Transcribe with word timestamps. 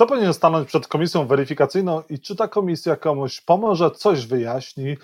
Kto 0.00 0.06
powinien 0.06 0.34
stanąć 0.34 0.68
przed 0.68 0.86
komisją 0.86 1.26
weryfikacyjną 1.26 2.02
i 2.10 2.18
czy 2.18 2.36
ta 2.36 2.48
komisja 2.48 2.96
komuś 2.96 3.40
pomoże, 3.40 3.90
coś 3.90 4.26
wyjaśni, 4.26 4.96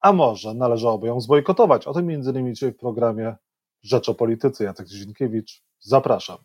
a 0.00 0.12
może 0.12 0.54
należałoby 0.54 1.06
ją 1.06 1.20
zbojkotować? 1.20 1.86
O 1.86 1.94
tym 1.94 2.06
między 2.06 2.30
innymi 2.30 2.52
dzisiaj 2.52 2.72
w 2.72 2.76
programie 2.76 3.36
Rzecz 3.82 4.08
o 4.08 4.14
Polityce. 4.14 4.64
Jacek 4.64 4.88
Zienkiewicz, 4.88 5.62
zapraszam. 5.78 6.38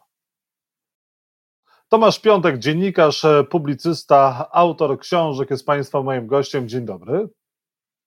Tomasz 1.89 2.19
Piątek, 2.19 2.59
dziennikarz, 2.59 3.25
publicysta, 3.49 4.49
autor 4.51 4.99
książek, 4.99 5.49
jest 5.49 5.65
Państwa 5.65 6.01
moim 6.01 6.27
gościem. 6.27 6.69
Dzień 6.69 6.85
dobry. 6.85 7.29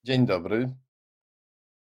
Dzień 0.04 0.26
dobry. 0.26 0.74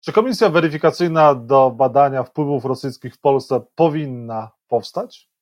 Czy 0.00 0.12
komisja 0.12 0.48
weryfikacyjna 0.48 1.34
do 1.34 1.70
badania 1.70 2.22
wpływów 2.22 2.64
rosyjskich 2.64 3.14
w 3.14 3.20
Polsce 3.20 3.60
powinna 3.74 4.50
powstać? 4.68 5.35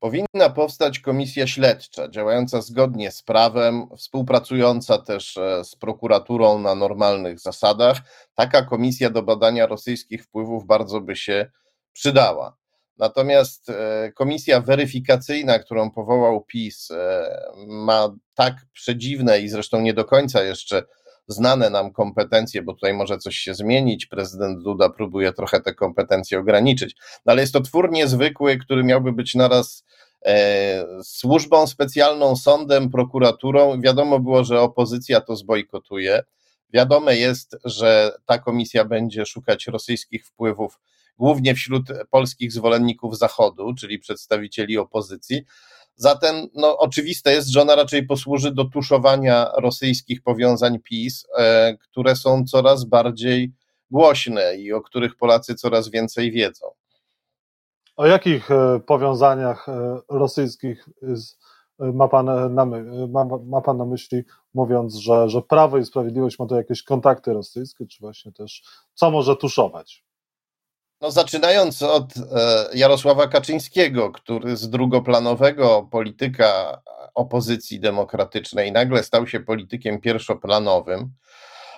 Powinna 0.00 0.50
powstać 0.54 0.98
komisja 0.98 1.46
śledcza, 1.46 2.08
działająca 2.08 2.62
zgodnie 2.62 3.10
z 3.10 3.22
prawem, 3.22 3.86
współpracująca 3.96 4.98
też 4.98 5.36
e, 5.36 5.64
z 5.64 5.76
prokuraturą 5.76 6.58
na 6.58 6.74
normalnych 6.74 7.40
zasadach. 7.40 8.00
Taka 8.34 8.62
komisja 8.62 9.10
do 9.10 9.22
badania 9.22 9.66
rosyjskich 9.66 10.24
wpływów 10.24 10.66
bardzo 10.66 11.00
by 11.00 11.16
się 11.16 11.50
przydała. 11.92 12.56
Natomiast 12.98 13.70
e, 13.70 14.12
komisja 14.12 14.60
weryfikacyjna, 14.60 15.58
którą 15.58 15.90
powołał 15.90 16.44
PiS, 16.44 16.90
e, 16.90 17.28
ma 17.66 18.14
tak 18.34 18.54
przedziwne 18.72 19.40
i 19.40 19.48
zresztą 19.48 19.80
nie 19.80 19.94
do 19.94 20.04
końca 20.04 20.42
jeszcze 20.42 20.82
znane 21.28 21.70
nam 21.70 21.92
kompetencje, 21.92 22.62
bo 22.62 22.74
tutaj 22.74 22.94
może 22.94 23.18
coś 23.18 23.36
się 23.36 23.54
zmienić. 23.54 24.06
Prezydent 24.06 24.62
Duda 24.62 24.88
próbuje 24.88 25.32
trochę 25.32 25.60
te 25.60 25.74
kompetencje 25.74 26.38
ograniczyć, 26.38 26.96
no 27.26 27.32
ale 27.32 27.40
jest 27.40 27.52
to 27.52 27.60
twór 27.60 27.90
niezwykły, 27.90 28.56
który 28.56 28.84
miałby 28.84 29.12
być 29.12 29.34
naraz 29.34 29.84
e, 30.26 30.84
służbą 31.02 31.66
specjalną, 31.66 32.36
sądem, 32.36 32.90
prokuraturą. 32.90 33.80
Wiadomo 33.80 34.20
było, 34.20 34.44
że 34.44 34.60
opozycja 34.60 35.20
to 35.20 35.36
zbojkotuje. 35.36 36.22
Wiadome 36.72 37.16
jest, 37.16 37.56
że 37.64 38.12
ta 38.26 38.38
komisja 38.38 38.84
będzie 38.84 39.26
szukać 39.26 39.66
rosyjskich 39.66 40.26
wpływów 40.26 40.78
głównie 41.18 41.54
wśród 41.54 41.82
polskich 42.10 42.52
zwolenników 42.52 43.18
Zachodu, 43.18 43.74
czyli 43.74 43.98
przedstawicieli 43.98 44.78
opozycji. 44.78 45.44
Zatem 46.00 46.48
no, 46.54 46.78
oczywiste 46.78 47.32
jest, 47.32 47.48
że 47.48 47.62
ona 47.62 47.74
raczej 47.74 48.06
posłuży 48.06 48.52
do 48.52 48.64
tuszowania 48.64 49.50
rosyjskich 49.56 50.22
powiązań 50.22 50.78
PiS, 50.80 51.26
e, 51.38 51.76
które 51.76 52.16
są 52.16 52.44
coraz 52.44 52.84
bardziej 52.84 53.52
głośne 53.90 54.56
i 54.56 54.72
o 54.72 54.80
których 54.80 55.16
Polacy 55.16 55.54
coraz 55.54 55.88
więcej 55.88 56.32
wiedzą. 56.32 56.66
O 57.96 58.06
jakich 58.06 58.50
e, 58.50 58.80
powiązaniach 58.86 59.68
e, 59.68 60.00
rosyjskich 60.08 60.88
ma 61.78 62.08
pan 62.08 62.54
na, 62.54 62.64
ma, 63.08 63.24
ma 63.46 63.60
pan 63.60 63.76
na 63.76 63.84
myśli, 63.84 64.22
mówiąc, 64.54 64.94
że, 64.94 65.28
że 65.28 65.42
Prawo 65.42 65.78
i 65.78 65.84
Sprawiedliwość 65.84 66.38
ma 66.38 66.46
tu 66.46 66.54
jakieś 66.54 66.82
kontakty 66.82 67.32
rosyjskie, 67.32 67.86
czy 67.86 68.00
właśnie 68.00 68.32
też 68.32 68.62
co 68.94 69.10
może 69.10 69.36
tuszować? 69.36 70.04
No, 71.00 71.10
zaczynając 71.10 71.82
od 71.82 72.16
e, 72.16 72.66
Jarosława 72.74 73.28
Kaczyńskiego, 73.28 74.10
który 74.10 74.56
z 74.56 74.70
drugoplanowego 74.70 75.88
polityka 75.90 76.82
opozycji 77.14 77.80
demokratycznej 77.80 78.72
nagle 78.72 79.02
stał 79.02 79.26
się 79.26 79.40
politykiem 79.40 80.00
pierwszoplanowym, 80.00 81.12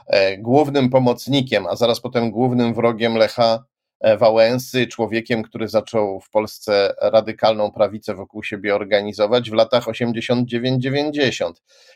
e, 0.07 0.39
głównym 0.39 0.91
pomocnikiem, 0.91 1.67
a 1.67 1.77
zaraz 1.77 2.01
potem 2.01 2.31
głównym 2.31 2.75
wrogiem 2.75 3.15
Lecha 3.17 3.65
e, 4.01 4.17
Wałęsy, 4.17 4.87
człowiekiem, 4.87 5.43
który 5.43 5.69
zaczął 5.69 6.21
w 6.21 6.31
Polsce 6.31 6.95
radykalną 7.01 7.73
prawicę 7.73 8.15
wokół 8.15 8.43
siebie 8.43 8.75
organizować 8.75 9.51
w 9.51 9.55
latach 9.55 9.85
89-90. 9.85 11.53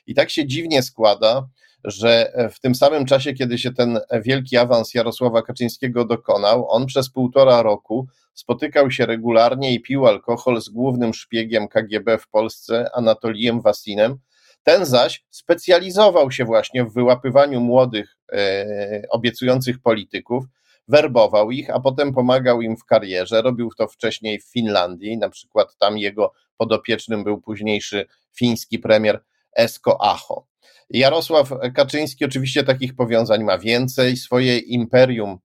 I 0.06 0.14
tak 0.14 0.30
się 0.30 0.46
dziwnie 0.46 0.82
składa, 0.82 1.46
że 1.84 2.32
w 2.52 2.60
tym 2.60 2.74
samym 2.74 3.06
czasie, 3.06 3.32
kiedy 3.32 3.58
się 3.58 3.72
ten 3.72 4.00
wielki 4.12 4.56
awans 4.56 4.94
Jarosława 4.94 5.42
Kaczyńskiego 5.42 6.04
dokonał, 6.04 6.70
on 6.70 6.86
przez 6.86 7.10
półtora 7.10 7.62
roku 7.62 8.06
spotykał 8.34 8.90
się 8.90 9.06
regularnie 9.06 9.74
i 9.74 9.82
pił 9.82 10.06
alkohol 10.06 10.60
z 10.62 10.68
głównym 10.68 11.14
szpiegiem 11.14 11.68
KGB 11.68 12.18
w 12.18 12.28
Polsce, 12.28 12.90
Anatolijem 12.94 13.60
Wasinem. 13.60 14.18
Ten 14.62 14.86
zaś 14.86 15.24
specjalizował 15.30 16.30
się 16.30 16.44
właśnie 16.44 16.84
w 16.84 16.92
wyłapywaniu 16.92 17.60
młodych, 17.60 18.16
e, 18.32 19.02
obiecujących 19.10 19.78
polityków, 19.78 20.44
werbował 20.88 21.50
ich, 21.50 21.70
a 21.70 21.80
potem 21.80 22.12
pomagał 22.12 22.62
im 22.62 22.76
w 22.76 22.84
karierze. 22.84 23.42
Robił 23.42 23.70
to 23.78 23.88
wcześniej 23.88 24.40
w 24.40 24.52
Finlandii, 24.52 25.18
na 25.18 25.28
przykład 25.28 25.76
tam 25.78 25.98
jego 25.98 26.32
podopiecznym 26.56 27.24
był 27.24 27.40
późniejszy 27.40 28.06
fiński 28.36 28.78
premier 28.78 29.24
Esko 29.56 30.02
Aho. 30.02 30.46
Jarosław 30.90 31.50
Kaczyński 31.74 32.24
oczywiście 32.24 32.64
takich 32.64 32.96
powiązań 32.96 33.44
ma 33.44 33.58
więcej. 33.58 34.16
Swoje 34.16 34.58
imperium 34.58 35.38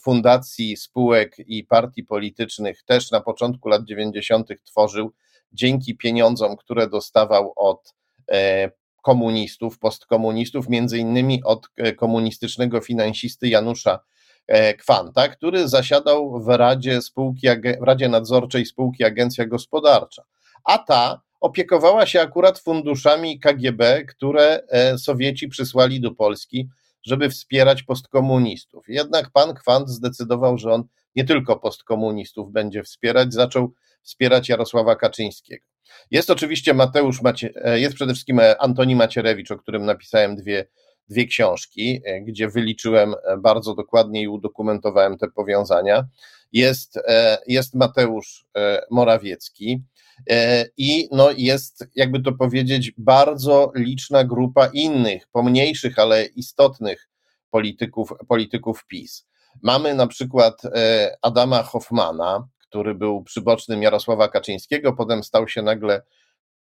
fundacji, 0.00 0.76
spółek 0.76 1.36
i 1.38 1.64
partii 1.64 2.04
politycznych 2.04 2.82
też 2.82 3.10
na 3.10 3.20
początku 3.20 3.68
lat 3.68 3.84
90. 3.84 4.48
tworzył 4.64 5.12
dzięki 5.52 5.96
pieniądzom, 5.96 6.56
które 6.56 6.88
dostawał 6.88 7.52
od 7.56 7.94
e, 8.30 8.70
komunistów, 9.02 9.78
postkomunistów, 9.78 10.68
między 10.68 10.98
innymi 10.98 11.44
od 11.44 11.68
e, 11.76 11.92
komunistycznego 11.92 12.80
finansisty 12.80 13.48
Janusza 13.48 14.00
e, 14.46 14.74
Kwanta, 14.74 15.28
który 15.28 15.68
zasiadał 15.68 16.40
w 16.40 16.48
Radzie, 16.48 17.02
spółki, 17.02 17.46
w 17.80 17.82
Radzie 17.82 18.08
Nadzorczej 18.08 18.66
Spółki 18.66 19.04
Agencja 19.04 19.46
Gospodarcza. 19.46 20.22
A 20.64 20.78
ta 20.78 21.20
opiekowała 21.40 22.06
się 22.06 22.20
akurat 22.20 22.58
funduszami 22.58 23.40
KGB, 23.40 24.04
które 24.04 24.62
e, 24.68 24.98
Sowieci 24.98 25.48
przysłali 25.48 26.00
do 26.00 26.14
Polski, 26.14 26.68
żeby 27.06 27.30
wspierać 27.30 27.82
postkomunistów. 27.82 28.84
Jednak 28.88 29.30
pan 29.30 29.54
Kwant 29.54 29.88
zdecydował, 29.88 30.58
że 30.58 30.72
on 30.72 30.84
nie 31.16 31.24
tylko 31.24 31.56
postkomunistów 31.56 32.52
będzie 32.52 32.82
wspierać, 32.82 33.34
zaczął 33.34 33.72
wspierać 34.02 34.48
Jarosława 34.48 34.96
Kaczyńskiego. 34.96 35.66
Jest 36.10 36.30
oczywiście 36.30 36.74
Mateusz, 36.74 37.22
Macie, 37.22 37.50
e, 37.64 37.80
jest 37.80 37.94
przede 37.94 38.12
wszystkim 38.12 38.40
Antoni 38.58 38.96
Macierewicz, 38.96 39.50
o 39.50 39.56
którym 39.56 39.84
napisałem 39.84 40.36
dwie, 40.36 40.66
dwie 41.08 41.26
książki, 41.26 42.00
e, 42.04 42.20
gdzie 42.20 42.48
wyliczyłem 42.48 43.14
bardzo 43.38 43.74
dokładnie 43.74 44.22
i 44.22 44.28
udokumentowałem 44.28 45.18
te 45.18 45.28
powiązania. 45.28 46.06
Jest, 46.52 46.98
jest 47.46 47.74
Mateusz 47.74 48.46
Morawiecki, 48.90 49.82
E, 50.30 50.66
i 50.76 51.08
no 51.12 51.30
jest, 51.36 51.86
jakby 51.94 52.22
to 52.22 52.32
powiedzieć, 52.32 52.92
bardzo 52.98 53.72
liczna 53.74 54.24
grupa 54.24 54.66
innych, 54.66 55.28
pomniejszych, 55.32 55.98
ale 55.98 56.24
istotnych 56.24 57.08
polityków, 57.50 58.12
polityków 58.28 58.86
PiS. 58.86 59.26
Mamy 59.62 59.94
na 59.94 60.06
przykład 60.06 60.64
e, 60.64 61.16
Adama 61.22 61.62
Hoffmana, 61.62 62.48
który 62.58 62.94
był 62.94 63.22
przybocznym 63.22 63.82
Jarosława 63.82 64.28
Kaczyńskiego, 64.28 64.92
potem 64.92 65.24
stał 65.24 65.48
się 65.48 65.62
nagle 65.62 66.02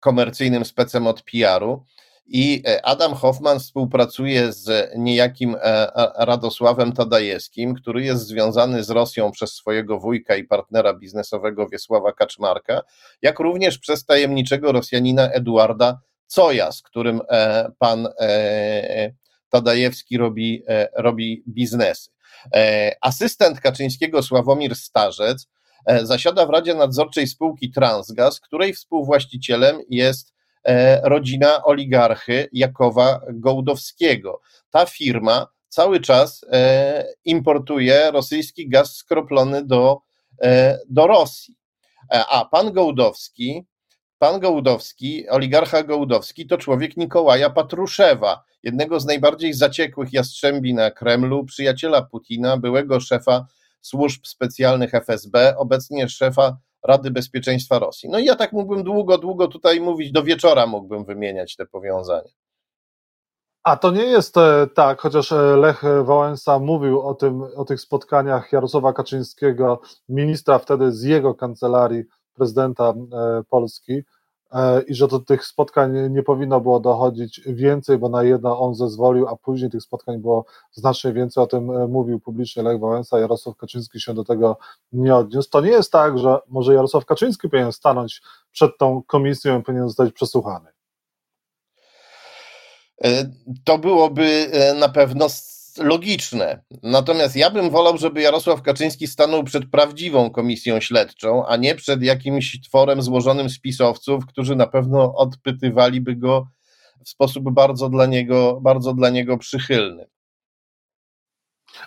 komercyjnym 0.00 0.65
specem 0.65 1.06
od 1.06 1.23
PR-u 1.23 1.84
i 2.26 2.62
e, 2.66 2.86
Adam 2.86 3.14
Hoffman 3.14 3.60
współpracuje 3.60 4.53
z 4.53 4.92
niejakim 4.97 5.54
e, 5.54 5.62
e, 5.62 6.12
Radosławem 6.26 6.92
Tadajewskim, 6.92 7.75
który 7.75 8.04
jest 8.04 8.26
związany 8.26 8.84
z 8.84 8.91
Rosją 8.91 9.31
przez 9.31 9.53
swojego 9.53 9.98
wujka 9.98 10.36
i 10.36 10.44
partnera 10.44 10.94
biznesowego 10.94 11.69
Wiesława 11.69 12.12
Kaczmarka, 12.12 12.82
jak 13.22 13.38
również 13.38 13.78
przez 13.78 14.04
tajemniczego 14.04 14.72
Rosjanina 14.72 15.31
Eduarda 15.31 16.00
Coja, 16.26 16.72
z 16.72 16.82
którym 16.82 17.20
pan 17.78 18.08
Tadajewski 19.48 20.19
robi, 20.19 20.62
robi 20.97 21.44
biznesy. 21.48 22.10
Asystent 23.00 23.60
Kaczyńskiego 23.60 24.22
Sławomir 24.22 24.76
Starzec 24.76 25.48
zasiada 26.02 26.47
w 26.47 26.50
Radzie 26.50 26.75
Nadzorczej 26.75 27.26
spółki 27.26 27.70
Transgaz, 27.70 28.41
której 28.41 28.72
współwłaścicielem 28.72 29.81
jest 29.88 30.32
E, 30.32 30.40
rodzina 31.02 31.64
oligarchy 31.64 32.49
Jakowa 32.52 33.20
Gołdowskiego. 33.32 34.40
Ta 34.70 34.87
firma 34.87 35.46
cały 35.69 36.00
czas 36.00 36.44
e, 36.52 37.05
importuje 37.25 38.11
rosyjski 38.11 38.69
gaz 38.69 38.96
skroplony 38.96 39.67
do, 39.67 40.00
e, 40.43 40.79
do 40.88 41.06
Rosji. 41.06 41.56
A 42.11 42.44
pan 42.44 42.73
Gołdowski, 42.73 43.67
pan 44.19 44.40
Gołdowski, 44.40 45.29
oligarcha 45.29 45.82
Gołdowski, 45.82 46.46
to 46.46 46.58
człowiek 46.58 46.96
Nikołaja 46.96 47.50
Patruszewa, 47.50 48.44
jednego 48.62 49.00
z 49.00 49.06
najbardziej 49.06 49.52
zaciekłych 49.52 50.12
jastrzębi 50.12 50.75
na 50.75 50.90
Kremlu, 50.90 51.44
przyjaciela 51.44 52.02
Putina, 52.02 52.56
byłego 52.56 53.00
szefa 53.00 53.46
służb 53.81 54.26
specjalnych 54.26 54.94
FSB, 54.94 55.56
obecnie 55.56 56.08
szefa 56.08 56.58
Rady 56.88 57.11
Bezpieczeństwa 57.11 57.79
Rosji. 57.79 58.09
No 58.09 58.19
i 58.19 58.25
ja 58.25 58.37
tak 58.37 58.53
mógłbym 58.53 58.85
długo, 58.85 59.19
długo 59.19 59.49
tutaj 59.49 59.81
mówić, 59.81 60.12
do 60.12 60.23
wieczora 60.23 60.67
mógłbym 60.67 61.05
wymieniać 61.05 61.56
te 61.56 61.67
powiązania. 61.67 62.31
A 63.62 63.77
to 63.77 63.91
nie 63.91 64.05
jest 64.05 64.37
e, 64.37 64.67
tak, 64.75 65.00
chociaż 65.00 65.32
e, 65.32 65.56
Lech 65.56 65.82
Wałęsa 66.05 66.59
mówił 66.59 67.00
o, 67.00 67.15
tym, 67.15 67.43
o 67.43 67.65
tych 67.65 67.81
spotkaniach 67.81 68.53
Jarosława 68.53 68.93
Kaczyńskiego, 68.93 69.81
ministra 70.09 70.59
wtedy 70.59 70.93
z 70.93 71.03
jego 71.03 71.35
kancelarii 71.35 72.05
prezydenta 72.35 72.88
e, 72.88 72.94
Polski, 73.50 74.03
i 74.87 74.94
że 74.94 75.08
do 75.08 75.19
tych 75.19 75.47
spotkań 75.47 76.11
nie 76.11 76.23
powinno 76.23 76.61
było 76.61 76.81
dochodzić 76.81 77.41
więcej, 77.47 77.99
bo 77.99 78.08
na 78.08 78.23
jedno 78.23 78.61
on 78.61 78.75
zezwolił, 78.75 79.29
a 79.29 79.37
później 79.37 79.70
tych 79.70 79.82
spotkań 79.82 80.19
było 80.19 80.44
znacznie 80.73 81.12
więcej. 81.12 81.44
O 81.44 81.47
tym 81.47 81.70
e, 81.70 81.87
mówił 81.87 82.20
publicznie 82.20 82.62
Lech 82.62 82.81
Wałęsa, 82.81 83.19
Jarosław 83.19 83.56
Kaczyński 83.56 84.00
się 84.00 84.14
do 84.14 84.25
tego 84.25 84.58
nie 84.93 85.14
odniósł. 85.14 85.50
To 85.50 85.61
nie 85.61 85.70
jest 85.70 85.93
tak, 85.93 86.19
że 86.19 86.38
może 86.49 86.75
Jarosław 86.75 87.05
Kaczyński 87.05 87.49
powinien 87.49 87.73
stanąć 87.73 88.23
przed 88.52 88.79
tą 88.79 89.02
komisją 89.02 89.61
i 89.61 89.62
powinien 89.62 89.88
zostać 89.88 90.12
przesłuchany. 90.12 90.69
To 93.64 93.79
byłoby 93.79 94.50
na 94.81 94.88
pewno 94.88 95.29
logiczne. 95.78 96.62
Natomiast 96.82 97.37
ja 97.37 97.50
bym 97.50 97.70
wolał, 97.70 97.99
żeby 97.99 98.20
Jarosław 98.20 98.62
Kaczyński 98.62 99.06
stanął 99.06 99.44
przed 99.44 99.70
prawdziwą 99.70 100.31
komisją 100.31 100.81
śledczą, 100.81 101.46
a 101.46 101.56
nie 101.56 101.75
przed 101.75 102.02
jakimś 102.02 102.61
tworem 102.61 103.02
złożonym 103.02 103.50
z 103.50 103.61
pisowców, 103.61 104.26
którzy 104.26 104.56
na 104.56 104.67
pewno 104.67 105.14
odpytywaliby 105.14 106.17
go 106.17 106.46
w 107.05 107.08
sposób 107.08 107.50
bardzo 107.50 107.88
dla 107.88 108.06
niego, 108.06 108.61
bardzo 108.61 108.94
dla 108.94 109.11
niego 109.11 109.38
przychylny. 109.38 110.06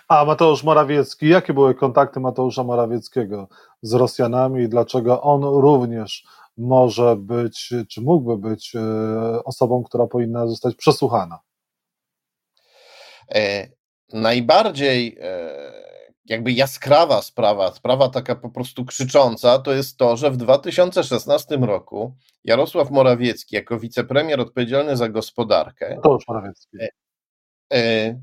A 0.08 0.24
Mateusz 0.24 0.64
Morawiecki, 0.64 1.28
jakie 1.28 1.54
były 1.54 1.74
kontakty 1.74 2.20
Mateusza 2.20 2.64
Morawieckiego 2.64 3.48
z 3.82 3.92
Rosjanami 3.92 4.62
i 4.62 4.68
dlaczego 4.68 5.22
on 5.22 5.44
również 5.44 6.24
może 6.56 7.16
być, 7.16 7.74
czy 7.88 8.00
mógłby 8.00 8.48
być 8.48 8.76
e, 8.76 9.44
osobą, 9.44 9.82
która 9.82 10.06
powinna 10.06 10.46
zostać 10.46 10.74
przesłuchana? 10.74 11.38
E, 13.34 13.68
najbardziej 14.12 15.18
e, 15.20 15.72
jakby 16.24 16.52
jaskrawa 16.52 17.22
sprawa, 17.22 17.72
sprawa 17.72 18.08
taka 18.08 18.34
po 18.34 18.50
prostu 18.50 18.84
krzycząca, 18.84 19.58
to 19.58 19.72
jest 19.72 19.96
to, 19.96 20.16
że 20.16 20.30
w 20.30 20.36
2016 20.36 21.56
roku 21.56 22.16
Jarosław 22.44 22.90
Morawiecki 22.90 23.56
jako 23.56 23.78
wicepremier 23.78 24.40
odpowiedzialny 24.40 24.96
za 24.96 25.08
gospodarkę. 25.08 25.96
Mateusz 25.96 26.28
Morawiecki. 26.28 26.78
E, 27.72 28.20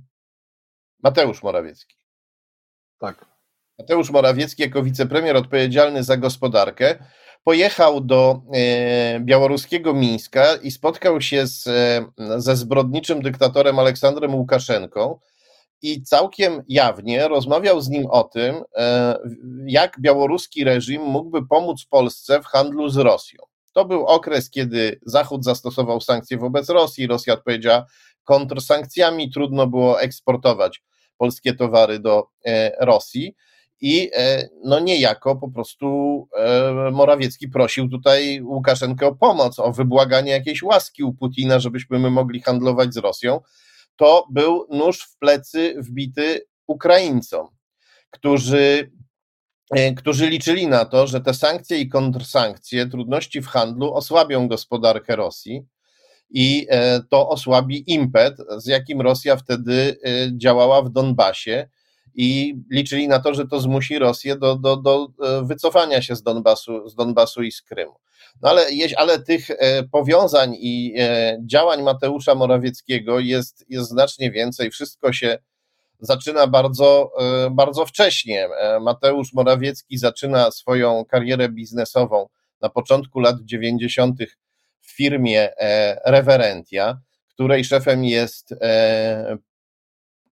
Mateusz 1.03 1.43
Morawiecki. 1.43 1.95
Tak. 2.99 3.25
Mateusz 3.79 4.09
Morawiecki 4.09 4.63
jako 4.63 4.83
wicepremier 4.83 5.37
odpowiedzialny 5.37 6.03
za 6.03 6.17
gospodarkę 6.17 7.03
pojechał 7.43 8.01
do 8.01 8.41
e, 8.53 9.19
białoruskiego 9.19 9.93
Mińska 9.93 10.55
i 10.55 10.71
spotkał 10.71 11.21
się 11.21 11.47
z, 11.47 11.67
e, 11.67 12.05
ze 12.37 12.55
zbrodniczym 12.55 13.21
dyktatorem 13.21 13.79
Aleksandrem 13.79 14.35
Łukaszenką 14.35 15.19
i 15.81 16.03
całkiem 16.03 16.63
jawnie 16.67 17.27
rozmawiał 17.27 17.81
z 17.81 17.89
nim 17.89 18.05
o 18.05 18.23
tym, 18.23 18.63
e, 18.75 19.17
jak 19.65 19.99
białoruski 19.99 20.63
reżim 20.63 21.01
mógłby 21.01 21.47
pomóc 21.47 21.85
Polsce 21.89 22.41
w 22.41 22.45
handlu 22.45 22.89
z 22.89 22.97
Rosją. 22.97 23.43
To 23.73 23.85
był 23.85 24.05
okres, 24.05 24.49
kiedy 24.49 24.99
Zachód 25.05 25.43
zastosował 25.43 26.01
sankcje 26.01 26.37
wobec 26.37 26.69
Rosji, 26.69 27.07
Rosja 27.07 27.33
odpowiedziała 27.33 27.85
kontrsankcjami, 28.23 29.31
trudno 29.31 29.67
było 29.67 30.01
eksportować 30.01 30.83
polskie 31.17 31.53
towary 31.53 31.99
do 31.99 32.27
Rosji 32.79 33.35
i 33.81 34.09
e, 34.13 34.49
no 34.63 34.79
niejako 34.79 35.35
po 35.35 35.49
prostu 35.49 36.27
e, 36.37 36.91
Morawiecki 36.91 37.47
prosił 37.49 37.89
tutaj 37.89 38.41
Łukaszenkę 38.41 39.07
o 39.07 39.15
pomoc, 39.15 39.59
o 39.59 39.71
wybłaganie 39.71 40.31
jakiejś 40.31 40.63
łaski 40.63 41.03
u 41.03 41.13
Putina, 41.13 41.59
żebyśmy 41.59 41.99
my 41.99 42.09
mogli 42.09 42.41
handlować 42.41 42.93
z 42.93 42.97
Rosją. 42.97 43.41
To 43.95 44.27
był 44.31 44.67
nóż 44.69 45.01
w 45.01 45.17
plecy 45.17 45.75
wbity 45.77 46.47
Ukraińcom, 46.67 47.47
którzy, 48.09 48.91
e, 49.71 49.93
którzy 49.93 50.29
liczyli 50.29 50.67
na 50.67 50.85
to, 50.85 51.07
że 51.07 51.21
te 51.21 51.33
sankcje 51.33 51.77
i 51.77 51.89
kontrsankcje, 51.89 52.87
trudności 52.87 53.41
w 53.41 53.47
handlu 53.47 53.93
osłabią 53.93 54.47
gospodarkę 54.47 55.15
Rosji 55.15 55.65
i 56.33 56.67
to 57.09 57.29
osłabi 57.29 57.91
impet, 57.91 58.37
z 58.57 58.65
jakim 58.65 59.01
Rosja 59.01 59.35
wtedy 59.35 59.97
działała 60.37 60.81
w 60.81 60.89
Donbasie 60.89 61.69
i 62.15 62.55
liczyli 62.69 63.07
na 63.07 63.19
to, 63.19 63.33
że 63.33 63.47
to 63.47 63.59
zmusi 63.59 63.99
Rosję 63.99 64.35
do, 64.35 64.55
do, 64.55 64.77
do 64.77 65.07
e, 65.23 65.45
wycofania 65.45 66.01
się 66.01 66.15
z 66.15 66.23
Donbasu, 66.23 66.89
z 66.89 66.95
Donbasu 66.95 67.43
i 67.43 67.51
z 67.51 67.61
Krymu. 67.61 67.95
No 68.41 68.49
ale, 68.49 68.65
ale 68.97 69.19
tych 69.19 69.49
e, 69.49 69.83
powiązań 69.83 70.55
i 70.59 70.93
e, 70.97 71.37
działań 71.45 71.83
Mateusza 71.83 72.35
Morawieckiego 72.35 73.19
jest, 73.19 73.65
jest 73.69 73.89
znacznie 73.89 74.31
więcej. 74.31 74.71
Wszystko 74.71 75.13
się 75.13 75.37
zaczyna 75.99 76.47
bardzo, 76.47 77.11
bardzo 77.51 77.85
wcześnie. 77.85 78.49
Mateusz 78.81 79.33
Morawiecki 79.33 79.97
zaczyna 79.97 80.51
swoją 80.51 81.05
karierę 81.05 81.49
biznesową 81.49 82.27
na 82.61 82.69
początku 82.69 83.19
lat 83.19 83.35
90. 83.43 84.19
w 84.81 84.91
firmie 84.91 85.49
Reverentia, 86.05 87.01
której 87.29 87.65
szefem 87.65 88.05
jest 88.05 88.55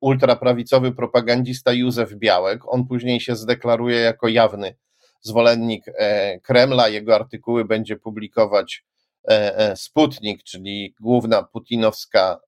ultraprawicowy 0.02 0.92
propagandista 0.92 1.74
Józef 1.74 2.16
Białek. 2.16 2.62
On 2.68 2.88
później 2.88 3.22
się 3.22 3.36
zdeklaruje 3.36 4.00
jako 4.00 4.28
jawny 4.28 4.76
zwolennik 5.22 5.86
e, 5.88 6.40
Kremla. 6.40 6.90
Jego 6.90 7.16
artykuły 7.16 7.66
będzie 7.66 7.98
publikować 7.98 8.86
e, 9.30 9.58
e, 9.58 9.76
Sputnik, 9.76 10.44
czyli 10.44 10.96
główna 11.02 11.44
putinowska 11.44 12.40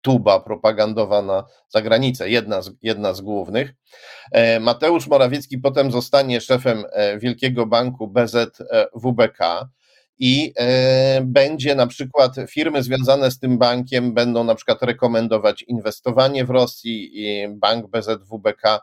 tuba 0.00 0.40
propagandowa 0.40 1.22
na 1.22 1.44
zagranicę, 1.68 2.30
jedna 2.30 2.62
z, 2.62 2.70
jedna 2.82 3.14
z 3.14 3.20
głównych. 3.20 3.74
Mateusz 4.60 5.06
Morawiecki 5.06 5.58
potem 5.58 5.90
zostanie 5.90 6.40
szefem 6.40 6.84
Wielkiego 7.18 7.66
Banku 7.66 8.08
BZWBK 8.08 9.68
i 10.18 10.52
e, 10.56 11.20
będzie 11.24 11.74
na 11.74 11.86
przykład 11.86 12.36
firmy 12.48 12.82
związane 12.82 13.30
z 13.30 13.38
tym 13.38 13.58
bankiem 13.58 14.14
będą 14.14 14.44
na 14.44 14.54
przykład 14.54 14.82
rekomendować 14.82 15.62
inwestowanie 15.62 16.44
w 16.44 16.50
Rosji 16.50 17.10
i 17.14 17.48
bank 17.48 17.86
BZWBK 17.86 18.80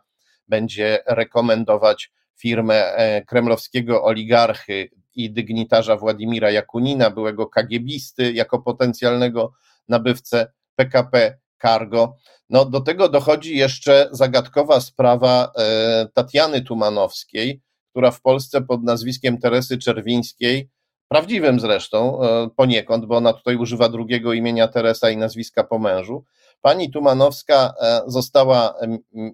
będzie 0.48 1.00
rekomendować 1.08 2.12
firmę 2.38 2.94
e, 2.96 3.26
kremlowskiego 3.26 4.04
oligarchy 4.04 4.90
i 5.16 5.32
dygnitarza 5.32 5.98
Władimira 5.98 6.52
Jakunina, 6.52 7.10
byłego 7.10 7.48
kagiebisty, 7.48 8.34
jako 8.34 8.60
potencjalnego 8.60 9.54
nabywcę 9.88 10.52
PKP 10.76 11.38
Cargo. 11.62 12.18
No, 12.50 12.66
do 12.66 12.82
tego 12.82 13.10
dochodzi 13.10 13.58
jeszcze 13.58 14.10
zagadkowa 14.12 14.82
sprawa 14.82 15.52
e, 15.58 16.08
Tatiany 16.14 16.62
Tumanowskiej, 16.62 17.62
która 17.92 18.12
w 18.12 18.22
Polsce 18.22 18.62
pod 18.62 18.84
nazwiskiem 18.84 19.38
Teresy 19.38 19.78
Czerwińskiej 19.78 20.70
prawdziwym 21.10 21.60
zresztą 21.60 22.24
e, 22.24 22.50
poniekąd, 22.56 23.06
bo 23.06 23.18
ona 23.18 23.34
tutaj 23.34 23.56
używa 23.56 23.90
drugiego 23.90 24.34
imienia 24.34 24.68
Teresa 24.68 25.10
i 25.10 25.18
nazwiska 25.18 25.64
po 25.64 25.80
mężu. 25.80 26.24
Pani 26.62 26.92
Tumanowska 26.92 27.74
e, 27.82 28.02
została 28.08 28.74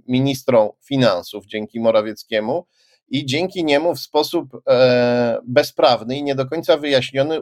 ministrą 0.08 0.74
finansów 0.84 1.46
dzięki 1.46 1.79
Morawieckiemu 1.79 2.67
i 3.08 3.25
dzięki 3.25 3.65
niemu 3.65 3.96
w 3.96 4.00
sposób 4.00 4.62
e, 4.70 5.39
bezprawny 5.48 6.17
i 6.17 6.24
nie 6.24 6.36
do 6.36 6.46
końca 6.46 6.77
wyjaśniony 6.77 7.41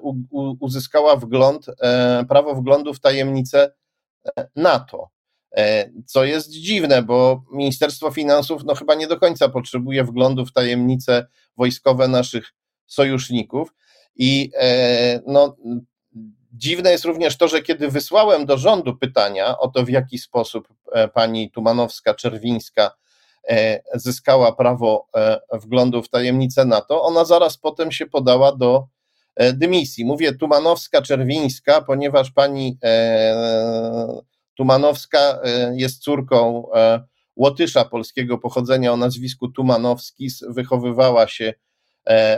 uzyskała 0.60 1.16
wgląd, 1.16 1.66
prawo 2.30 2.56
wglądu 2.56 2.94
w 2.94 3.00
tajemnicę 3.00 3.74
NATO. 4.56 5.10
Co 6.06 6.24
jest 6.24 6.52
dziwne, 6.52 7.04
bo 7.04 7.44
Ministerstwo 7.52 8.12
Finansów 8.12 8.64
no 8.66 8.76
chyba 8.76 8.96
nie 8.96 9.08
do 9.08 9.20
końca 9.20 9.50
potrzebuje 9.50 10.04
wglądu 10.04 10.46
w 10.46 10.54
tajemnice 10.54 11.28
wojskowe 11.58 12.08
naszych 12.08 12.54
sojuszników. 12.86 13.74
I 14.16 14.52
e, 14.56 15.22
no, 15.28 15.56
dziwne 16.54 16.92
jest 16.92 17.06
również 17.06 17.38
to, 17.38 17.48
że 17.48 17.62
kiedy 17.62 17.88
wysłałem 17.88 18.46
do 18.46 18.58
rządu 18.58 18.98
pytania 18.98 19.58
o 19.58 19.68
to, 19.68 19.84
w 19.84 19.90
jaki 19.90 20.18
sposób 20.18 20.68
e, 20.92 21.08
pani 21.08 21.52
Tumanowska-Czerwińska 21.52 22.90
e, 23.50 23.82
zyskała 23.96 24.52
prawo 24.52 25.08
wglądu 25.54 26.04
w 26.04 26.10
tajemnicę 26.10 26.66
NATO, 26.66 27.04
ona 27.04 27.26
zaraz 27.26 27.58
potem 27.58 27.92
się 27.92 28.06
podała 28.06 28.56
do 28.56 28.88
dymisji. 29.54 30.06
Mówię 30.06 30.32
Tumanowska-Czerwińska, 30.32 31.84
ponieważ 31.88 32.32
pani 32.32 32.78
Tumanowska 34.56 35.40
jest 35.74 36.00
córką 36.00 36.68
Łotysza 37.36 37.86
polskiego 37.86 38.38
pochodzenia 38.38 38.94
o 38.94 38.98
nazwisku 38.98 39.48
Tumanowski, 39.48 40.28
wychowywała 40.50 41.28
się 41.28 41.54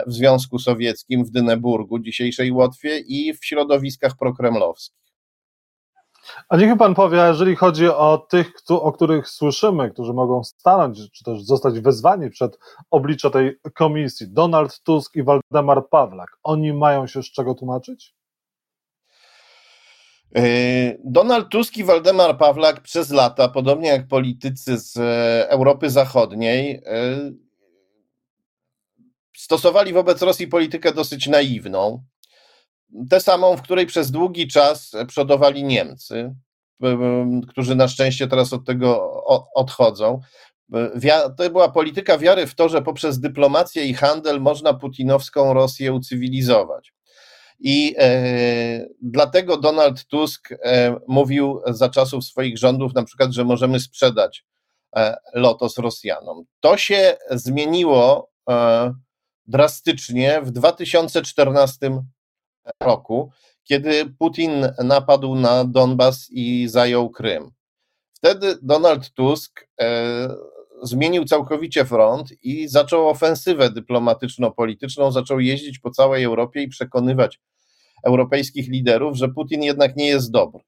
w 0.08 0.14
Związku 0.14 0.60
Sowieckim 0.60 1.26
w 1.26 1.32
Dyneburgu, 1.32 2.00
dzisiejszej 2.00 2.52
Łotwie 2.52 3.00
i 3.00 3.34
w 3.34 3.46
środowiskach 3.46 4.18
prokremlowskich. 4.18 5.06
A 6.50 6.58
niech 6.58 6.78
pan 6.78 6.96
powie, 6.96 7.18
jeżeli 7.18 7.56
chodzi 7.56 7.88
o 7.88 8.18
tych, 8.30 8.52
o 8.70 8.92
których 8.92 9.28
słyszymy, 9.28 9.92
którzy 9.92 10.14
mogą 10.14 10.44
stanąć, 10.44 11.12
czy 11.12 11.24
też 11.24 11.44
zostać 11.44 11.80
wezwani 11.80 12.30
przed 12.30 12.60
oblicze 12.92 13.32
tej 13.32 13.58
komisji, 13.74 14.28
Donald 14.30 14.80
Tusk 14.84 15.16
i 15.16 15.24
Waldemar 15.24 15.90
Pawlak, 15.90 16.38
oni 16.44 16.74
mają 16.74 17.08
się 17.08 17.24
z 17.24 17.32
czego 17.32 17.56
tłumaczyć? 17.56 18.16
E, 20.36 20.42
Donald 21.04 21.50
Tusk 21.50 21.78
i 21.78 21.84
Waldemar 21.84 22.38
Pawlak 22.38 22.82
przez 22.82 23.12
lata, 23.12 23.48
podobnie 23.48 23.90
jak 23.90 24.08
politycy 24.08 24.78
z 24.78 24.98
Europy 25.50 25.90
Zachodniej, 25.90 26.82
stosowali 29.38 29.94
wobec 29.94 30.22
Rosji 30.22 30.48
politykę 30.48 30.94
dosyć 30.94 31.28
naiwną. 31.28 32.04
tę 33.10 33.22
samą, 33.22 33.58
w 33.58 33.62
której 33.62 33.86
przez 33.86 34.12
długi 34.12 34.48
czas 34.48 34.92
przodowali 35.08 35.64
Niemcy, 35.64 36.36
którzy 37.50 37.76
na 37.76 37.88
szczęście 37.88 38.28
teraz 38.28 38.54
od 38.54 38.66
tego 38.66 39.24
odchodzą. 39.56 40.20
To 41.38 41.50
była 41.50 41.72
polityka 41.72 42.18
wiary 42.18 42.48
w 42.48 42.56
to, 42.56 42.70
że 42.70 42.82
poprzez 42.82 43.20
dyplomację 43.20 43.86
i 43.86 43.94
handel 43.94 44.42
można 44.42 44.74
putinowską 44.74 45.54
Rosję 45.54 45.94
ucywilizować. 45.94 46.94
I 47.60 47.96
e, 47.98 48.88
dlatego 49.02 49.58
Donald 49.58 50.06
Tusk 50.06 50.50
e, 50.52 50.96
mówił 51.08 51.62
za 51.68 51.90
czasów 51.90 52.26
swoich 52.26 52.58
rządów, 52.58 52.94
na 52.94 53.04
przykład, 53.04 53.32
że 53.32 53.44
możemy 53.44 53.80
sprzedać 53.80 54.46
e, 54.96 55.18
Lotos 55.34 55.78
Rosjanom. 55.78 56.44
To 56.60 56.78
się 56.78 57.18
zmieniło 57.32 58.30
e, 58.50 58.94
drastycznie 59.48 60.42
w 60.42 60.52
2014 60.52 62.04
roku, 62.80 63.32
kiedy 63.64 64.06
Putin 64.20 64.52
napadł 64.84 65.36
na 65.36 65.66
Donbas 65.66 66.28
i 66.32 66.68
zajął 66.68 67.10
Krym. 67.10 67.52
Wtedy 68.14 68.56
Donald 68.62 69.14
Tusk 69.14 69.68
e, 69.82 70.30
zmienił 70.84 71.26
całkowicie 71.26 71.86
front 71.86 72.44
i 72.44 72.68
zaczął 72.68 73.10
ofensywę 73.10 73.70
dyplomatyczno-polityczną, 73.70 75.12
zaczął 75.12 75.40
jeździć 75.40 75.80
po 75.80 75.92
całej 75.92 76.24
Europie 76.24 76.62
i 76.62 76.68
przekonywać 76.68 77.40
europejskich 78.06 78.70
liderów, 78.70 79.18
że 79.18 79.30
Putin 79.30 79.64
jednak 79.64 79.96
nie 79.96 80.08
jest 80.08 80.32
dobry. 80.32 80.64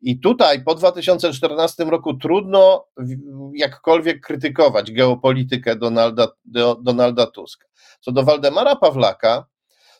I 0.00 0.20
tutaj 0.20 0.64
po 0.64 0.74
2014 0.74 1.84
roku 1.84 2.14
trudno 2.14 2.86
jakkolwiek 3.54 4.20
krytykować 4.20 4.92
geopolitykę 4.92 5.76
Donalda, 5.76 6.28
Donalda 6.82 7.26
Tuska. 7.26 7.66
Co 8.00 8.12
do 8.12 8.22
Waldemara 8.22 8.76
Pawlaka, 8.76 9.46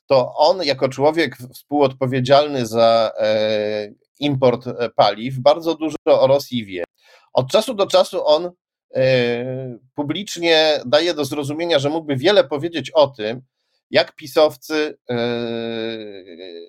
to 0.07 0.35
on 0.35 0.62
jako 0.65 0.88
człowiek 0.88 1.37
współodpowiedzialny 1.37 2.67
za 2.67 3.12
e, 3.19 3.93
import 4.21 4.65
paliw 4.97 5.38
bardzo 5.38 5.75
dużo 5.75 5.97
o 6.05 6.26
Rosji 6.26 6.65
wie. 6.65 6.85
Od 7.33 7.50
czasu 7.50 7.75
do 7.75 7.87
czasu 7.87 8.26
on 8.26 8.50
e, 8.95 9.79
publicznie 9.95 10.81
daje 10.87 11.15
do 11.15 11.25
zrozumienia, 11.25 11.79
że 11.79 11.91
mógłby 11.91 12.17
wiele 12.17 12.45
powiedzieć 12.45 12.91
o 12.91 13.09
tym, 13.09 13.43
jak 13.90 14.16
pisowcy 14.16 14.99
e, 15.11 15.16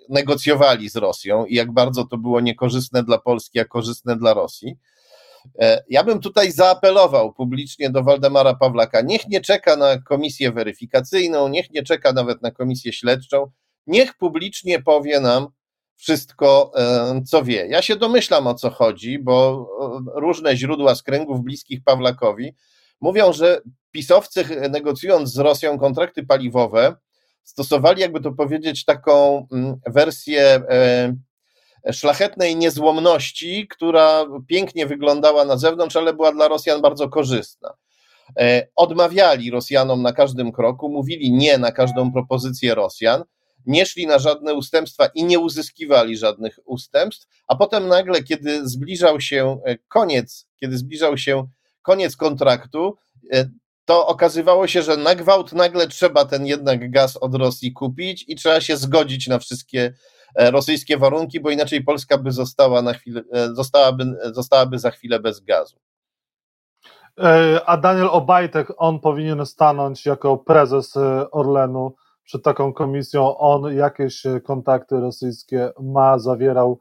negocjowali 0.10 0.90
z 0.90 0.96
Rosją 0.96 1.46
i 1.46 1.56
jak 1.56 1.72
bardzo 1.72 2.06
to 2.06 2.18
było 2.18 2.42
niekorzystne 2.42 3.04
dla 3.04 3.18
Polski, 3.18 3.60
a 3.60 3.66
korzystne 3.66 4.18
dla 4.18 4.34
Rosji. 4.34 4.78
E, 5.60 5.84
ja 5.90 6.04
bym 6.04 6.20
tutaj 6.20 6.52
zaapelował 6.52 7.34
publicznie 7.34 7.90
do 7.90 8.04
Waldemara 8.04 8.54
Pawlaka, 8.54 9.02
niech 9.02 9.28
nie 9.28 9.42
czeka 9.42 9.76
na 9.76 10.02
komisję 10.02 10.52
weryfikacyjną, 10.52 11.48
niech 11.48 11.72
nie 11.72 11.84
czeka 11.84 12.14
nawet 12.14 12.42
na 12.42 12.52
komisję 12.52 12.94
śledczą, 12.94 13.52
niech 13.88 14.18
publicznie 14.18 14.82
powie 14.82 15.20
nam 15.20 15.48
wszystko, 15.96 16.72
e, 16.76 17.22
co 17.24 17.44
wie. 17.44 17.68
Ja 17.68 17.82
się 17.82 17.96
domyślam 17.96 18.48
o 18.48 18.54
co 18.54 18.70
chodzi, 18.70 19.20
bo 19.20 19.68
różne 20.16 20.58
źródła 20.58 20.96
z 20.96 21.04
kręgów 21.04 21.44
bliskich 21.44 21.84
Pawlakowi 21.84 22.56
mówią, 23.02 23.34
że 23.34 23.62
pisowcy 23.92 24.70
negocjując 24.70 25.34
z 25.34 25.38
Rosją 25.38 25.80
kontrakty 25.80 26.26
paliwowe, 26.26 26.96
stosowali, 27.48 28.02
jakby 28.02 28.22
to 28.22 28.32
powiedzieć, 28.32 28.86
taką 28.86 29.48
mm, 29.52 29.76
wersję 29.86 30.42
e, 30.44 31.14
szlachetnej 31.94 32.56
niezłomności, 32.56 33.68
która 33.68 34.26
pięknie 34.48 34.86
wyglądała 34.86 35.46
na 35.46 35.58
zewnątrz, 35.58 35.96
ale 35.96 36.14
była 36.14 36.32
dla 36.32 36.48
Rosjan 36.48 36.82
bardzo 36.82 37.10
korzystna. 37.10 37.74
E, 38.40 38.68
odmawiali 38.76 39.52
Rosjanom 39.52 40.02
na 40.02 40.14
każdym 40.14 40.52
kroku, 40.52 40.90
mówili 40.90 41.32
nie 41.32 41.58
na 41.58 41.72
każdą 41.72 42.12
propozycję 42.12 42.76
Rosjan, 42.76 43.24
nie 43.66 43.86
szli 43.86 44.08
na 44.08 44.20
żadne 44.20 44.54
ustępstwa 44.54 45.06
i 45.16 45.24
nie 45.24 45.40
uzyskiwali 45.40 46.18
żadnych 46.18 46.60
ustępstw, 46.66 47.28
a 47.48 47.56
potem 47.56 47.88
nagle, 47.88 48.24
kiedy 48.24 48.70
zbliżał 48.70 49.22
się 49.22 49.60
e, 49.66 49.78
koniec, 49.78 50.48
kiedy 50.60 50.78
zbliżał 50.78 51.18
się 51.18 51.48
koniec 51.82 52.16
kontraktu, 52.16 52.96
to 53.88 54.08
okazywało 54.08 54.68
się, 54.68 54.82
że 54.82 54.98
na 54.98 55.16
gwałt 55.16 55.54
nagle 55.54 55.88
trzeba 55.88 56.26
ten 56.26 56.46
jednak 56.46 56.92
gaz 56.92 57.18
od 57.18 57.36
Rosji 57.36 57.74
kupić 57.74 58.26
i 58.28 58.36
trzeba 58.36 58.62
się 58.62 58.78
zgodzić 58.78 59.28
na 59.28 59.40
wszystkie 59.40 59.94
e, 60.36 60.52
rosyjskie 60.52 60.98
warunki, 60.98 61.40
bo 61.40 61.50
inaczej 61.50 61.84
Polska 61.84 62.18
by 62.18 62.32
została 62.32 62.82
na 62.82 62.94
chwilę, 62.94 63.22
e, 63.34 63.48
zostałaby, 63.56 64.06
zostałaby 64.34 64.80
za 64.80 64.92
chwilę 64.92 65.20
bez 65.20 65.40
gazu. 65.40 65.78
E, 67.20 67.62
a 67.66 67.78
Daniel 67.78 68.08
Obajtek, 68.12 68.74
on 68.78 69.00
powinien 69.00 69.46
stanąć 69.46 70.06
jako 70.06 70.38
prezes 70.38 70.94
Orlenu 71.32 71.96
przed 72.24 72.44
taką 72.44 72.74
komisją. 72.74 73.38
On 73.38 73.76
jakieś 73.76 74.24
kontakty 74.44 75.00
rosyjskie 75.00 75.72
ma, 75.80 76.20
zawierał 76.20 76.80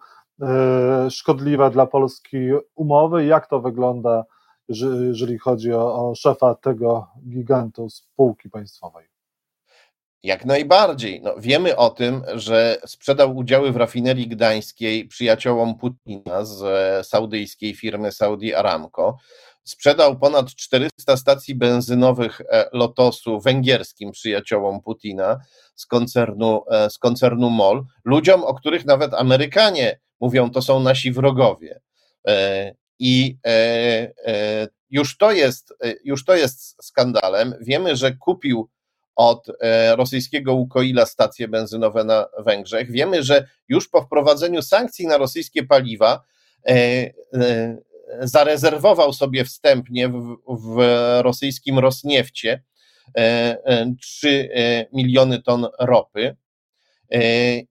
szkodliwe 1.10 1.70
dla 1.70 1.86
Polski 1.86 2.38
umowy. 2.74 3.24
Jak 3.24 3.46
to 3.46 3.60
wygląda? 3.60 4.24
Jeżeli 4.68 5.38
chodzi 5.38 5.72
o, 5.72 6.10
o 6.10 6.14
szefa 6.14 6.54
tego 6.54 7.06
gigantu 7.28 7.90
spółki 7.90 8.50
państwowej. 8.50 9.06
Jak 10.22 10.44
najbardziej. 10.44 11.20
No, 11.22 11.34
wiemy 11.38 11.76
o 11.76 11.90
tym, 11.90 12.22
że 12.34 12.78
sprzedał 12.86 13.36
udziały 13.36 13.72
w 13.72 13.76
rafinerii 13.76 14.28
gdańskiej 14.28 15.08
przyjaciołom 15.08 15.78
Putina 15.78 16.44
z 16.44 16.62
e, 16.62 17.04
saudyjskiej 17.04 17.74
firmy 17.74 18.12
Saudi 18.12 18.54
Aramco. 18.54 19.16
Sprzedał 19.64 20.18
ponad 20.18 20.54
400 20.54 21.16
stacji 21.16 21.54
benzynowych 21.54 22.40
e, 22.40 22.68
Lotosu 22.72 23.40
węgierskim 23.40 24.12
przyjaciołom 24.12 24.80
Putina 24.80 25.38
z 25.76 25.86
koncernu, 25.86 26.64
e, 26.70 26.90
z 26.90 26.98
koncernu 26.98 27.50
MOL, 27.50 27.84
ludziom, 28.04 28.44
o 28.44 28.54
których 28.54 28.84
nawet 28.84 29.14
Amerykanie 29.14 29.98
mówią, 30.20 30.50
to 30.50 30.62
są 30.62 30.80
nasi 30.80 31.12
wrogowie. 31.12 31.80
I 32.98 33.38
e, 33.46 33.50
e, 34.26 34.68
już 34.90 35.16
to 35.16 35.32
jest, 35.32 35.74
e, 35.84 35.94
już 36.04 36.24
to 36.24 36.36
jest 36.36 36.84
skandalem. 36.84 37.54
Wiemy, 37.60 37.96
że 37.96 38.12
kupił 38.12 38.70
od 39.16 39.46
rosyjskiego 39.96 40.54
Łukoila 40.54 41.06
stacje 41.06 41.48
benzynowe 41.48 42.04
na 42.04 42.26
Węgrzech. 42.38 42.90
Wiemy, 42.90 43.22
że 43.22 43.48
już 43.68 43.88
po 43.88 44.02
wprowadzeniu 44.02 44.62
sankcji 44.62 45.06
na 45.06 45.18
rosyjskie 45.18 45.62
paliwa 45.62 46.24
zarezerwował 48.20 49.12
sobie 49.12 49.44
wstępnie 49.44 50.08
w, 50.08 50.36
w 50.48 50.78
rosyjskim 51.22 51.78
Rosniefcie 51.78 52.62
3 54.00 54.48
miliony 54.92 55.42
ton 55.42 55.66
ropy. 55.80 56.36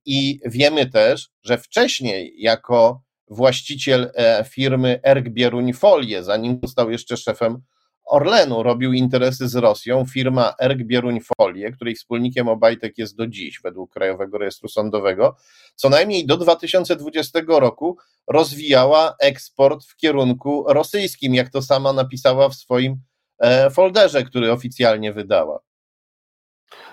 I 0.06 0.40
wiemy 0.46 0.86
też, 0.90 1.30
że 1.44 1.58
wcześniej 1.58 2.34
jako 2.38 3.05
właściciel 3.28 4.12
e, 4.16 4.46
firmy 4.50 5.00
Erg 5.04 5.30
Bieruń 5.30 5.74
Folie, 5.74 6.24
zanim 6.24 6.60
został 6.64 6.92
jeszcze 6.92 7.18
szefem 7.18 7.62
Orlenu, 8.06 8.64
robił 8.64 8.94
interesy 8.94 9.48
z 9.48 9.56
Rosją. 9.56 10.06
Firma 10.06 10.54
Erg 10.60 10.84
Bieruń 10.84 11.20
Folie, 11.20 11.72
której 11.72 11.96
wspólnikiem 11.96 12.48
Obajtek 12.48 12.98
jest 12.98 13.16
do 13.16 13.28
dziś, 13.28 13.60
według 13.64 13.94
Krajowego 13.94 14.38
Rejestru 14.38 14.70
Sądowego, 14.70 15.36
co 15.76 15.90
najmniej 15.90 16.26
do 16.26 16.38
2020 16.38 17.40
roku 17.48 17.98
rozwijała 18.28 19.16
eksport 19.20 19.86
w 19.86 19.96
kierunku 19.96 20.66
rosyjskim, 20.68 21.36
jak 21.36 21.50
to 21.50 21.62
sama 21.62 21.94
napisała 21.94 22.50
w 22.50 22.56
swoim 22.56 22.96
e, 23.40 23.70
folderze, 23.70 24.24
który 24.24 24.52
oficjalnie 24.52 25.14
wydała. 25.14 25.60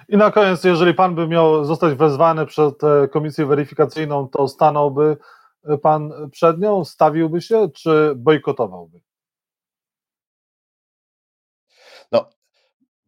I 0.08 0.16
na 0.16 0.30
koniec, 0.30 0.64
jeżeli 0.64 0.94
pan 0.94 1.14
by 1.14 1.28
miał 1.28 1.64
zostać 1.64 1.94
wezwany 1.94 2.46
przed 2.46 2.84
e, 2.84 3.08
komisję 3.08 3.46
weryfikacyjną, 3.46 4.28
to 4.28 4.48
stanąłby 4.48 5.16
pan 5.82 6.12
przed 6.32 6.58
nią? 6.58 6.84
Stawiłby 6.84 7.40
się, 7.40 7.68
czy 7.74 8.12
bojkotowałby? 8.16 9.00
No, 12.12 12.30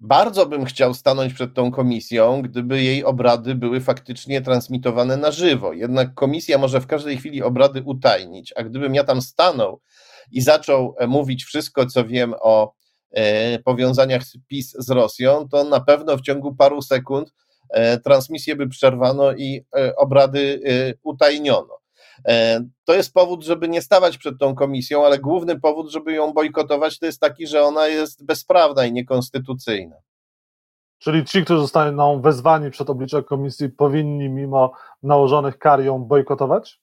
bardzo 0.00 0.46
bym 0.46 0.64
chciał 0.64 0.94
stanąć 0.94 1.34
przed 1.34 1.54
tą 1.54 1.70
komisją, 1.70 2.42
gdyby 2.42 2.82
jej 2.82 3.04
obrady 3.04 3.54
były 3.54 3.80
faktycznie 3.80 4.42
transmitowane 4.42 5.16
na 5.16 5.30
żywo. 5.30 5.72
Jednak 5.72 6.14
komisja 6.14 6.58
może 6.58 6.80
w 6.80 6.86
każdej 6.86 7.16
chwili 7.16 7.42
obrady 7.42 7.82
utajnić, 7.82 8.52
a 8.56 8.62
gdybym 8.62 8.94
ja 8.94 9.04
tam 9.04 9.22
stanął 9.22 9.80
i 10.32 10.40
zaczął 10.40 10.94
e, 10.98 11.06
mówić 11.06 11.44
wszystko, 11.44 11.86
co 11.86 12.04
wiem 12.04 12.34
o 12.40 12.74
e, 13.10 13.58
powiązaniach 13.58 14.22
PiS 14.48 14.76
z 14.78 14.90
Rosją, 14.90 15.48
to 15.48 15.64
na 15.64 15.80
pewno 15.80 16.16
w 16.16 16.22
ciągu 16.22 16.54
paru 16.54 16.82
sekund 16.82 17.32
e, 17.70 18.00
transmisję 18.00 18.56
by 18.56 18.68
przerwano 18.68 19.32
i 19.32 19.64
e, 19.76 19.96
obrady 19.96 20.60
e, 20.66 20.94
utajniono. 21.02 21.83
E, 22.28 22.64
to 22.84 22.94
jest 22.94 23.12
powód, 23.12 23.44
żeby 23.44 23.68
nie 23.68 23.82
stawać 23.82 24.18
przed 24.18 24.38
tą 24.38 24.54
komisją, 24.54 25.06
ale 25.06 25.18
główny 25.18 25.60
powód, 25.60 25.90
żeby 25.90 26.12
ją 26.12 26.32
bojkotować, 26.32 26.98
to 26.98 27.06
jest 27.06 27.20
taki, 27.20 27.46
że 27.46 27.62
ona 27.62 27.86
jest 27.86 28.24
bezprawna 28.24 28.84
i 28.84 28.92
niekonstytucyjna. 28.92 29.96
Czyli 30.98 31.24
ci, 31.24 31.44
którzy 31.44 31.60
zostaną 31.60 32.20
wezwani 32.20 32.70
przed 32.70 32.90
oblicze 32.90 33.22
komisji, 33.22 33.68
powinni 33.68 34.28
mimo 34.28 34.72
nałożonych 35.02 35.58
kar 35.58 35.82
ją 35.82 35.98
bojkotować? 35.98 36.80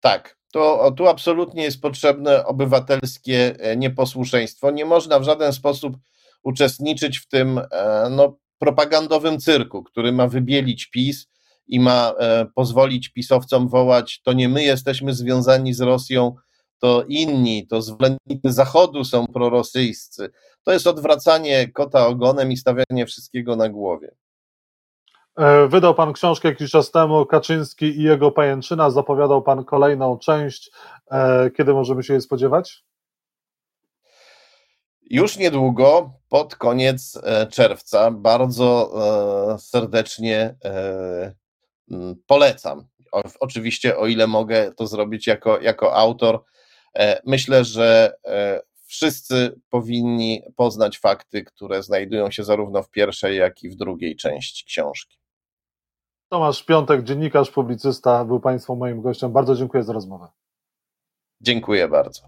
Tak, 0.00 0.38
to 0.52 0.92
tu 0.96 1.08
absolutnie 1.08 1.62
jest 1.62 1.80
potrzebne 1.80 2.46
obywatelskie 2.46 3.56
e, 3.58 3.76
nieposłuszeństwo. 3.76 4.70
Nie 4.70 4.84
można 4.84 5.18
w 5.18 5.22
żaden 5.22 5.52
sposób 5.52 5.96
uczestniczyć 6.42 7.18
w 7.18 7.28
tym 7.28 7.60
e, 7.70 8.08
no, 8.10 8.38
propagandowym 8.58 9.38
cyrku, 9.38 9.82
który 9.82 10.12
ma 10.12 10.28
wybielić 10.28 10.86
PiS 10.86 11.28
i 11.68 11.80
ma 11.80 12.14
e, 12.18 12.46
pozwolić 12.54 13.08
pisowcom 13.08 13.68
wołać: 13.68 14.20
To 14.22 14.32
nie 14.32 14.48
my 14.48 14.62
jesteśmy 14.62 15.14
związani 15.14 15.74
z 15.74 15.80
Rosją, 15.80 16.34
to 16.78 17.04
inni, 17.08 17.66
to 17.66 17.82
zwolennicy 17.82 18.52
Zachodu 18.52 19.04
są 19.04 19.26
prorosyjscy. 19.26 20.30
To 20.62 20.72
jest 20.72 20.86
odwracanie 20.86 21.68
kota 21.72 22.06
ogonem 22.06 22.52
i 22.52 22.56
stawianie 22.56 23.06
wszystkiego 23.06 23.56
na 23.56 23.68
głowie. 23.68 24.14
E, 25.36 25.68
wydał 25.68 25.94
pan 25.94 26.12
książkę 26.12 26.48
jakiś 26.48 26.70
czas 26.70 26.90
temu, 26.90 27.26
Kaczyński 27.26 27.86
i 27.86 28.02
jego 28.02 28.30
pajęczyna. 28.30 28.90
Zapowiadał 28.90 29.42
pan 29.42 29.64
kolejną 29.64 30.18
część. 30.18 30.70
E, 31.10 31.50
kiedy 31.50 31.74
możemy 31.74 32.02
się 32.02 32.12
jej 32.12 32.22
spodziewać? 32.22 32.84
Już 35.10 35.36
niedługo, 35.36 36.12
pod 36.28 36.56
koniec 36.56 37.20
czerwca, 37.50 38.10
bardzo 38.10 38.92
serdecznie 39.58 40.54
polecam. 42.26 42.86
Oczywiście, 43.40 43.96
o 43.96 44.06
ile 44.06 44.26
mogę 44.26 44.72
to 44.74 44.86
zrobić 44.86 45.26
jako, 45.26 45.60
jako 45.60 45.96
autor, 45.96 46.44
myślę, 47.26 47.64
że 47.64 48.12
wszyscy 48.86 49.60
powinni 49.70 50.42
poznać 50.56 50.98
fakty, 50.98 51.44
które 51.44 51.82
znajdują 51.82 52.30
się 52.30 52.44
zarówno 52.44 52.82
w 52.82 52.90
pierwszej, 52.90 53.36
jak 53.36 53.62
i 53.62 53.68
w 53.68 53.76
drugiej 53.76 54.16
części 54.16 54.66
książki. 54.66 55.18
Tomasz 56.28 56.64
Piątek, 56.64 57.04
dziennikarz, 57.04 57.50
publicysta, 57.50 58.24
był 58.24 58.40
Państwu 58.40 58.76
moim 58.76 59.02
gościem. 59.02 59.32
Bardzo 59.32 59.54
dziękuję 59.54 59.82
za 59.82 59.92
rozmowę. 59.92 60.28
Dziękuję 61.40 61.88
bardzo. 61.88 62.22